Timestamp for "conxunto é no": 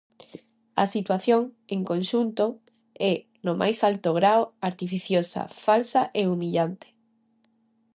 1.91-3.53